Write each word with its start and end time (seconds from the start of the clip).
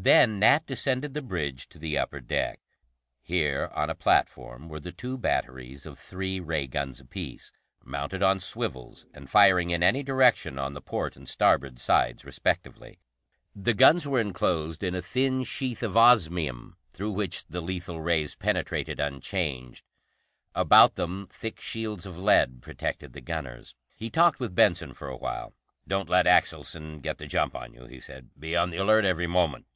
Then 0.00 0.38
Nat 0.38 0.64
descended 0.64 1.12
the 1.12 1.22
bridge 1.22 1.68
to 1.70 1.78
the 1.80 1.98
upper 1.98 2.20
deck. 2.20 2.60
Here, 3.20 3.68
on 3.74 3.90
a 3.90 3.96
platform, 3.96 4.68
were 4.68 4.78
the 4.78 4.92
two 4.92 5.18
batteries 5.18 5.86
of 5.86 5.98
three 5.98 6.38
ray 6.38 6.68
guns 6.68 7.00
apiece, 7.00 7.50
mounted 7.84 8.22
on 8.22 8.38
swivels, 8.38 9.06
and 9.12 9.28
firing 9.28 9.70
in 9.70 9.82
any 9.82 10.04
direction 10.04 10.56
on 10.56 10.72
the 10.72 10.80
port 10.80 11.16
and 11.16 11.28
starboard 11.28 11.80
sides 11.80 12.24
respectively. 12.24 13.00
The 13.56 13.74
guns 13.74 14.06
were 14.06 14.20
enclosed 14.20 14.84
in 14.84 14.94
a 14.94 15.02
thin 15.02 15.42
sheath 15.42 15.82
of 15.82 15.96
osmium, 15.96 16.76
through 16.92 17.10
which 17.12 17.44
the 17.48 17.60
lethal 17.60 18.00
rays 18.00 18.36
penetrated 18.36 19.00
unchanged; 19.00 19.84
about 20.54 20.94
them, 20.94 21.26
thick 21.28 21.60
shields 21.60 22.06
of 22.06 22.16
lead 22.16 22.62
protected 22.62 23.14
the 23.14 23.20
gunners. 23.20 23.74
He 23.96 24.10
talked 24.10 24.38
with 24.38 24.54
Benson 24.54 24.94
for 24.94 25.08
a 25.08 25.16
while. 25.16 25.54
"Don't 25.88 26.08
let 26.08 26.24
Axelson 26.26 27.00
get 27.02 27.18
the 27.18 27.26
jump 27.26 27.56
on 27.56 27.74
you," 27.74 27.86
he 27.86 27.98
said. 27.98 28.30
"Be 28.38 28.54
on 28.54 28.70
the 28.70 28.76
alert 28.76 29.04
every 29.04 29.26
moment." 29.26 29.66